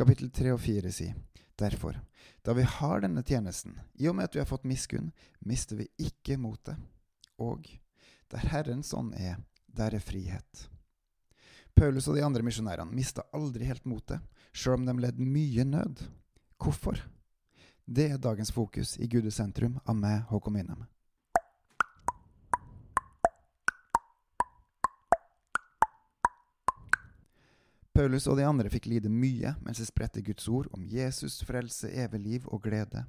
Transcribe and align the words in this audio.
Kapittel 0.00 0.30
3 0.32 0.54
og 0.54 0.62
4 0.64 0.90
sier 0.96 1.16
derfor, 1.60 1.98
da 2.40 2.54
vi 2.56 2.62
har 2.64 3.02
denne 3.04 3.20
tjenesten, 3.20 3.74
i 4.00 4.06
og 4.08 4.14
med 4.16 4.30
at 4.30 4.36
vi 4.36 4.40
har 4.40 4.46
fått 4.48 4.64
miskunn, 4.64 5.10
mister 5.44 5.76
vi 5.76 5.90
ikke 6.00 6.38
motet. 6.40 6.78
Og 7.36 7.68
der 8.32 8.46
Herrens 8.48 8.94
ånd 8.96 9.12
er, 9.12 9.36
der 9.68 9.98
er 9.98 10.00
frihet. 10.00 10.62
Paulus 11.76 12.08
og 12.08 12.16
de 12.16 12.24
andre 12.24 12.40
misjonærene 12.46 12.96
mista 12.96 13.26
aldri 13.36 13.68
helt 13.68 13.84
motet, 13.84 14.24
sjøl 14.56 14.78
om 14.78 14.88
de 14.88 14.96
led 15.04 15.20
mye 15.20 15.68
nød. 15.68 16.00
Hvorfor? 16.56 16.96
Det 17.84 18.08
er 18.14 18.24
dagens 18.24 18.54
fokus 18.56 18.96
i 18.96 19.04
Gudes 19.04 19.36
sentrum 19.36 19.76
av 19.84 20.00
meg, 20.00 20.22
Håkon 20.32 20.56
Winnem. 20.56 20.88
Paulus 28.00 28.24
og 28.32 28.38
de 28.38 28.46
andre 28.48 28.70
fikk 28.72 28.86
lide 28.88 29.10
mye 29.12 29.50
mens 29.60 29.76
de 29.76 29.84
spredte 29.84 30.22
Guds 30.24 30.46
ord 30.48 30.70
om 30.72 30.86
Jesus, 30.88 31.42
frelse, 31.44 31.90
evig 31.92 32.20
liv 32.24 32.46
og 32.48 32.62
glede. 32.64 33.02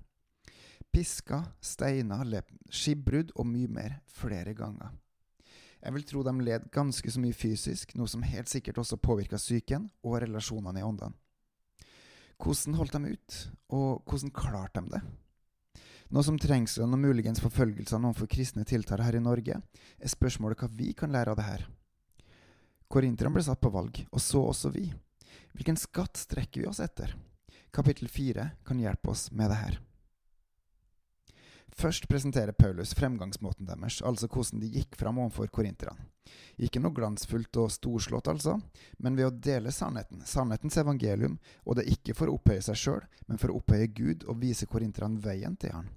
Piska, 0.91 1.45
steiner, 1.63 2.25
skipbrudd 2.67 3.31
og 3.39 3.47
mye 3.47 3.71
mer 3.71 3.95
flere 4.11 4.51
ganger. 4.57 4.91
Jeg 5.79 5.95
vil 5.95 6.05
tro 6.09 6.25
de 6.27 6.35
led 6.43 6.67
ganske 6.75 7.07
så 7.07 7.23
mye 7.23 7.31
fysisk, 7.31 7.95
noe 7.95 8.11
som 8.11 8.27
helt 8.27 8.51
sikkert 8.51 8.83
også 8.83 8.99
påvirka 8.99 9.39
psyken 9.39 9.87
og 10.03 10.19
relasjonene 10.25 10.83
i 10.83 10.85
åndene. 10.85 11.15
Hvordan 12.41 12.75
holdt 12.75 12.97
de 12.97 13.15
ut, 13.15 13.41
og 13.71 14.03
hvordan 14.09 14.35
klarte 14.35 14.83
de 14.83 14.97
det? 14.97 15.05
Nå 16.11 16.25
som 16.27 16.35
trengs 16.35 16.75
og 16.83 16.91
muligens 16.99 17.39
forfølgelsene 17.39 18.11
overfor 18.11 18.27
kristne 18.27 18.67
tiltar 18.67 19.05
her 19.05 19.15
i 19.15 19.23
Norge, 19.23 19.55
er 19.55 20.17
spørsmålet 20.19 20.59
hva 20.59 20.75
vi 20.75 20.91
kan 20.91 21.15
lære 21.15 21.31
av 21.31 21.39
det 21.39 21.47
her. 21.47 21.69
Korinterne 22.91 23.31
ble 23.37 23.43
satt 23.45 23.61
på 23.63 23.71
valg, 23.71 24.01
og 24.11 24.19
så 24.19 24.41
også 24.49 24.69
vi. 24.75 24.89
Hvilken 25.55 25.77
skatt 25.79 26.19
strekker 26.19 26.63
vi 26.63 26.67
oss 26.67 26.81
etter? 26.83 27.13
Kapittel 27.71 28.09
fire 28.11 28.49
kan 28.67 28.79
hjelpe 28.83 29.13
oss 29.13 29.29
med 29.31 29.47
det 29.47 29.59
her. 29.61 29.77
Først 31.71 32.07
presenterer 32.11 32.51
Paulus 32.51 32.91
fremgangsmåten 32.93 33.69
deres, 33.69 34.01
altså 34.03 34.27
hvordan 34.27 34.59
de 34.59 34.73
gikk 34.73 34.97
fram 34.99 35.21
overfor 35.23 35.47
korinterne. 35.47 36.03
Ikke 36.59 36.81
noe 36.83 36.91
glansfullt 36.95 37.57
og 37.63 37.71
storslått, 37.71 38.27
altså, 38.27 38.57
men 38.99 39.15
ved 39.15 39.29
å 39.29 39.37
dele 39.47 39.71
sannheten, 39.71 40.25
sannhetens 40.27 40.75
evangelium, 40.83 41.37
og 41.63 41.79
det 41.79 41.87
ikke 41.93 42.15
for 42.17 42.27
å 42.27 42.35
opphøye 42.35 42.65
seg 42.65 42.81
sjøl, 42.81 43.05
men 43.27 43.39
for 43.39 43.53
å 43.53 43.61
opphøye 43.61 43.87
Gud 43.87 44.27
og 44.27 44.41
vise 44.43 44.67
korinterne 44.67 45.23
veien 45.23 45.55
til 45.55 45.77
Han. 45.77 45.87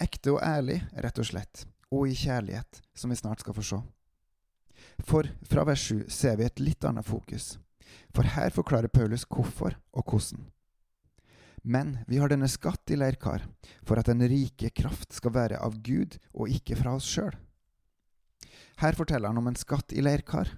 Ekte 0.00 0.32
og 0.32 0.40
ærlig, 0.42 0.80
rett 0.96 1.20
og 1.20 1.28
slett, 1.28 1.66
og 1.92 2.08
i 2.08 2.16
kjærlighet, 2.16 2.80
som 2.96 3.12
vi 3.12 3.20
snart 3.20 3.44
skal 3.44 3.60
få 3.60 3.66
se. 3.74 3.82
For 5.02 5.28
fra 5.48 5.64
vers 5.66 5.88
7 5.90 6.04
ser 6.08 6.36
vi 6.38 6.46
et 6.46 6.60
litt 6.62 6.84
annet 6.84 7.06
fokus, 7.06 7.56
for 8.14 8.26
her 8.36 8.52
forklarer 8.54 8.92
Paulus 8.92 9.26
hvorfor 9.26 9.74
og 9.92 10.04
hvordan. 10.06 10.46
Men 11.64 11.96
vi 12.06 12.20
har 12.20 12.28
denne 12.28 12.48
skatt 12.48 12.92
i 12.92 12.98
leirkar, 13.00 13.46
for 13.82 13.98
at 13.98 14.10
den 14.10 14.20
rike 14.28 14.68
kraft 14.76 15.16
skal 15.16 15.32
være 15.32 15.60
av 15.64 15.78
Gud 15.82 16.18
og 16.34 16.52
ikke 16.52 16.76
fra 16.76 16.92
oss 16.98 17.08
sjøl. 17.08 17.32
Her 18.82 18.96
forteller 18.98 19.32
han 19.32 19.40
om 19.40 19.48
en 19.48 19.56
skatt 19.56 19.94
i 19.96 20.02
leirkar. 20.04 20.50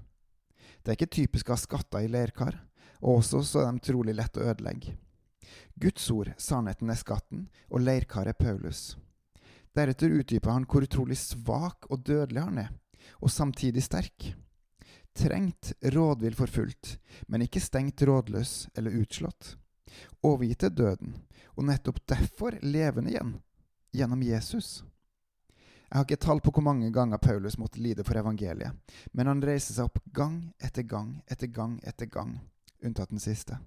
Det 0.83 0.93
er 0.93 0.99
ikke 0.99 1.15
typisk 1.19 1.53
ha 1.53 1.59
skatter 1.61 2.03
i 2.03 2.11
leirkar, 2.11 2.59
og 3.03 3.21
også 3.21 3.43
så 3.47 3.63
er 3.63 3.71
de 3.71 3.87
trolig 3.87 4.17
lett 4.19 4.39
å 4.39 4.49
ødelegge. 4.51 4.97
Guds 5.79 6.09
ord, 6.11 6.33
sannheten, 6.43 6.91
er 6.91 6.99
skatten, 6.99 7.47
og 7.71 7.85
leirkar 7.85 8.27
er 8.27 8.39
Paulus. 8.39 8.97
Deretter 9.77 10.11
utdyper 10.11 10.51
han 10.51 10.67
hvor 10.67 10.87
utrolig 10.87 11.19
svak 11.21 11.87
og 11.91 12.03
dødelig 12.09 12.43
han 12.43 12.63
er, 12.65 12.71
og 13.21 13.33
samtidig 13.33 13.85
sterk. 13.85 14.33
Trengt, 15.17 15.73
rådvill 15.81 16.35
forfulgt, 16.37 16.99
men 17.29 17.47
ikke 17.47 17.63
stengt 17.65 18.03
rådløs 18.05 18.67
eller 18.77 18.99
utslått 19.01 19.57
overgitt 20.27 20.65
til 20.65 20.75
døden, 20.75 21.15
og 21.57 21.69
nettopp 21.69 22.03
derfor 22.09 22.59
levende 22.63 23.13
igjen, 23.13 23.33
gjennom 23.97 24.23
Jesus. 24.25 24.83
Jeg 25.87 26.01
har 26.01 26.07
ikke 26.07 26.19
tall 26.25 26.43
på 26.43 26.51
hvor 26.51 26.67
mange 26.67 26.91
ganger 26.93 27.23
Paulus 27.23 27.59
måtte 27.59 27.81
lide 27.81 28.05
for 28.05 28.19
evangeliet, 28.19 28.75
men 29.13 29.31
han 29.31 29.43
reiser 29.43 29.77
seg 29.77 29.89
opp 29.89 30.01
gang 30.13 30.41
etter 30.59 30.83
gang 30.83 31.21
etter 31.31 31.47
gang 31.47 31.79
etter 31.87 32.11
gang, 32.11 32.37
unntatt 32.83 33.13
den 33.15 33.23
siste. 33.23 33.61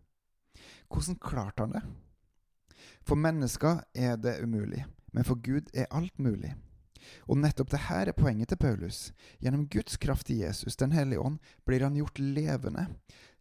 Hvordan 0.92 1.20
klarte 1.24 1.64
han 1.64 1.78
det? 1.78 1.84
For 3.08 3.20
mennesker 3.20 3.86
er 3.96 4.18
det 4.20 4.42
umulig, 4.44 4.84
men 5.14 5.26
for 5.26 5.40
Gud 5.40 5.72
er 5.74 5.88
alt 5.96 6.20
mulig. 6.20 6.52
Og 7.28 7.40
nettopp 7.40 7.72
det 7.74 7.86
her 7.88 8.10
er 8.10 8.18
poenget 8.18 8.52
til 8.52 8.60
Paulus. 8.62 9.10
Gjennom 9.40 9.68
Guds 9.72 9.98
kraft 9.98 10.30
i 10.30 10.42
Jesus, 10.44 10.76
Den 10.76 10.92
hellige 10.92 11.22
ånd, 11.22 11.40
blir 11.66 11.84
han 11.86 11.98
gjort 11.98 12.20
levende, 12.20 12.88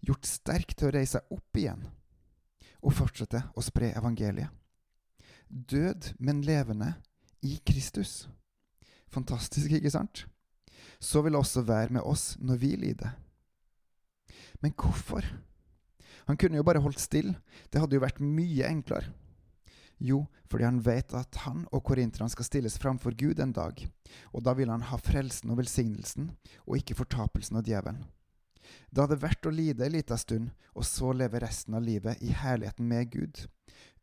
gjort 0.01 0.27
sterk 0.27 0.75
til 0.77 0.91
å 0.91 0.95
reise 0.95 1.23
opp 1.31 1.59
igjen 1.59 1.89
og 2.79 2.95
fortsette 2.95 3.41
å 3.59 3.63
spre 3.65 3.91
evangeliet. 3.99 4.53
Død, 5.49 6.13
men 6.19 6.45
levende 6.47 6.93
i 7.43 7.57
Kristus. 7.67 8.29
Fantastisk, 9.11 9.73
ikke 9.73 9.91
sant? 9.91 10.27
Så 11.01 11.23
vil 11.25 11.35
det 11.35 11.41
også 11.41 11.65
være 11.67 11.97
med 11.99 12.07
oss 12.07 12.37
når 12.39 12.61
vi 12.63 12.75
lider. 12.77 13.17
Men 14.63 14.75
hvorfor? 14.77 15.25
Han 16.29 16.37
kunne 16.37 16.59
jo 16.59 16.67
bare 16.67 16.83
holdt 16.85 17.01
stille. 17.01 17.39
Det 17.73 17.81
hadde 17.81 17.97
jo 17.97 18.05
vært 18.05 18.21
mye 18.21 18.69
enklere. 18.69 19.15
Jo, 19.99 20.27
fordi 20.47 20.65
han 20.65 20.79
vet 20.83 21.15
at 21.19 21.41
han 21.43 21.65
og 21.75 21.83
korinterne 21.87 22.31
skal 22.31 22.47
stilles 22.47 22.79
framfor 22.79 23.17
Gud 23.19 23.41
en 23.43 23.53
dag, 23.55 23.81
og 24.33 24.45
da 24.47 24.55
vil 24.55 24.71
han 24.71 24.87
ha 24.91 24.99
frelsen 25.03 25.51
og 25.51 25.59
velsignelsen, 25.59 26.31
og 26.67 26.79
ikke 26.79 26.97
fortapelsen 27.01 27.59
av 27.59 27.67
djevelen. 27.67 28.05
Det 28.91 29.03
hadde 29.03 29.21
vært 29.21 29.49
å 29.49 29.55
lide 29.55 29.87
ei 29.87 29.97
lita 29.97 30.17
stund, 30.21 30.53
og 30.77 30.87
så 30.87 31.11
leve 31.17 31.41
resten 31.43 31.75
av 31.75 31.85
livet 31.85 32.23
i 32.23 32.31
herligheten 32.37 32.89
med 32.89 33.11
Gud, 33.13 33.43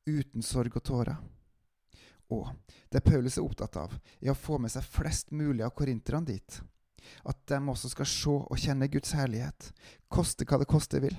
uten 0.05 0.43
sorg 0.45 0.75
og 0.75 0.85
tårer. 0.85 1.17
Og 2.33 2.49
det 2.91 3.03
Paulus 3.05 3.37
er 3.37 3.45
opptatt 3.45 3.77
av, 3.77 3.93
er 4.19 4.33
å 4.33 4.37
få 4.37 4.57
med 4.61 4.73
seg 4.73 4.87
flest 4.89 5.31
mulig 5.31 5.63
av 5.65 5.75
korinterne 5.77 6.25
dit. 6.27 6.59
At 7.23 7.37
de 7.49 7.59
også 7.69 7.91
skal 7.93 8.09
se 8.09 8.33
og 8.33 8.59
kjenne 8.59 8.89
Guds 8.91 9.13
herlighet, 9.13 9.69
koste 10.09 10.47
hva 10.49 10.59
det 10.61 10.69
koste 10.69 11.01
vil. 11.03 11.15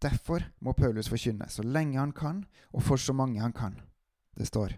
Derfor 0.00 0.46
må 0.64 0.72
Paulus 0.72 1.10
forkynne 1.12 1.48
så 1.52 1.64
lenge 1.66 1.98
han 2.00 2.12
kan, 2.16 2.44
og 2.72 2.84
for 2.86 3.00
så 3.00 3.12
mange 3.12 3.40
han 3.42 3.52
kan. 3.52 3.76
Det 4.38 4.46
står, 4.48 4.72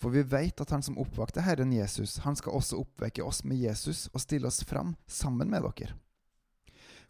for 0.00 0.14
vi 0.14 0.22
veit 0.24 0.60
at 0.62 0.70
han 0.72 0.84
som 0.84 0.96
oppvakte 1.00 1.44
Herren 1.44 1.74
Jesus, 1.74 2.16
han 2.24 2.38
skal 2.38 2.56
også 2.56 2.78
oppvekke 2.80 3.24
oss 3.24 3.42
med 3.44 3.60
Jesus 3.60 4.06
og 4.14 4.22
stille 4.24 4.48
oss 4.48 4.62
fram 4.64 4.94
sammen 5.06 5.50
med 5.52 5.66
dere. 5.66 5.98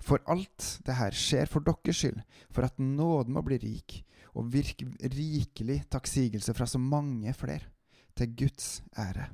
For 0.02 0.18
alt 0.26 0.80
det 0.82 0.96
her 0.98 1.14
skjer 1.14 1.46
for 1.46 1.62
deres 1.62 2.00
skyld, 2.00 2.18
for 2.50 2.66
at 2.66 2.80
nåden 2.82 3.36
må 3.36 3.44
bli 3.46 3.60
rik, 3.62 4.00
og 4.34 4.50
virke 4.50 4.88
rikelig 5.12 5.84
takksigelse 5.92 6.54
fra 6.56 6.66
så 6.66 6.80
mange 6.82 7.30
flere, 7.36 7.70
til 8.18 8.34
Guds 8.36 8.82
ære. 8.98 9.28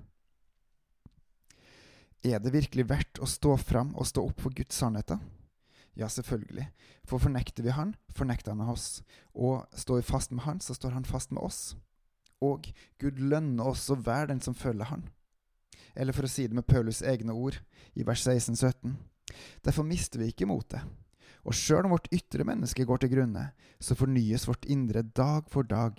Er 2.26 2.42
det 2.42 2.52
virkelig 2.52 2.84
verdt 2.90 3.20
å 3.22 3.26
stå 3.30 3.56
fram 3.56 3.94
og 3.96 4.06
stå 4.10 4.26
opp 4.28 4.42
for 4.42 4.54
Guds 4.54 4.76
sannheter? 4.76 5.22
Ja, 5.98 6.06
selvfølgelig. 6.06 6.68
For 7.08 7.18
fornekter 7.18 7.64
vi 7.66 7.74
Han, 7.74 7.94
fornekter 8.14 8.54
Han 8.54 8.70
oss. 8.70 9.02
Og 9.34 9.66
står 9.74 10.00
vi 10.00 10.10
fast 10.12 10.30
med 10.30 10.44
Han, 10.46 10.60
så 10.60 10.74
står 10.74 10.94
Han 10.94 11.04
fast 11.04 11.32
med 11.34 11.42
oss. 11.42 11.76
Og 12.40 12.70
Gud 13.02 13.18
lønner 13.18 13.66
oss 13.66 13.88
å 13.90 13.98
være 13.98 14.30
den 14.30 14.40
som 14.40 14.54
følger 14.54 14.92
Han. 14.92 15.08
Eller 15.98 16.14
for 16.14 16.28
å 16.28 16.30
si 16.30 16.46
det 16.46 16.54
med 16.54 16.68
Paulus' 16.70 17.02
egne 17.02 17.34
ord 17.34 17.58
i 17.98 18.06
vers 18.06 18.22
16-17. 18.22 18.94
Derfor 19.66 19.82
mister 19.82 20.22
vi 20.22 20.30
ikke 20.30 20.46
motet. 20.46 20.86
Og 21.42 21.56
sjøl 21.56 21.88
om 21.88 21.96
vårt 21.96 22.10
ytre 22.14 22.46
menneske 22.46 22.86
går 22.86 23.02
til 23.02 23.12
grunne, 23.16 23.48
så 23.80 23.98
fornyes 23.98 24.46
vårt 24.46 24.68
indre 24.70 25.02
dag 25.02 25.50
for 25.50 25.66
dag. 25.66 25.98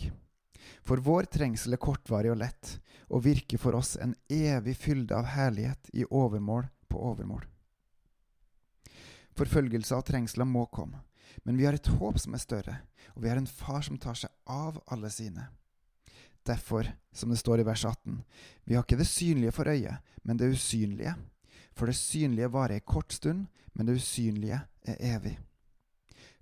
For 0.85 1.01
vår 1.03 1.27
trengsel 1.33 1.75
er 1.75 1.81
kortvarig 1.81 2.31
og 2.31 2.39
lett, 2.39 2.77
og 3.09 3.25
virker 3.25 3.59
for 3.59 3.75
oss 3.75 3.95
en 3.99 4.15
evig 4.31 4.77
fylde 4.79 5.17
av 5.17 5.31
herlighet 5.33 5.91
i 5.91 6.05
overmål 6.05 6.69
på 6.91 7.01
overmål. 7.11 7.47
Forfølgelse 9.39 9.95
og 9.95 10.03
trengsler 10.09 10.47
må 10.47 10.65
komme, 10.67 10.99
men 11.47 11.55
vi 11.55 11.63
har 11.63 11.77
et 11.77 11.87
håp 11.99 12.19
som 12.19 12.35
er 12.35 12.43
større, 12.43 12.75
og 13.15 13.23
vi 13.23 13.31
har 13.31 13.39
en 13.39 13.47
far 13.47 13.85
som 13.85 13.99
tar 14.01 14.17
seg 14.19 14.33
av 14.51 14.81
alle 14.91 15.11
sine. 15.13 15.45
Derfor, 16.47 16.89
som 17.15 17.31
det 17.31 17.39
står 17.39 17.61
i 17.61 17.67
vers 17.67 17.85
18, 17.85 18.17
vi 18.65 18.75
har 18.75 18.83
ikke 18.83 18.99
det 18.99 19.07
synlige 19.07 19.53
for 19.55 19.69
øyet, 19.71 20.03
men 20.23 20.39
det 20.39 20.51
usynlige. 20.51 21.13
For 21.77 21.87
det 21.87 21.95
synlige 21.95 22.51
varer 22.51 22.79
ei 22.79 22.83
kort 22.83 23.13
stund, 23.15 23.45
men 23.73 23.87
det 23.87 23.99
usynlige 24.01 24.59
er 24.83 24.99
evig. 25.13 25.37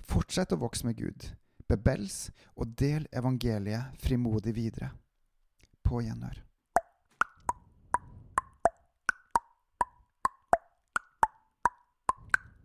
Fortsett 0.08 0.56
å 0.56 0.62
vokse 0.62 0.88
med 0.88 0.98
Gud. 0.98 1.30
Bebels 1.68 2.32
og 2.56 2.74
del 2.80 3.06
evangeliet 3.12 3.94
frimodig 4.02 4.56
videre. 4.56 4.94
På 5.84 6.02
gjenhør. 6.02 6.47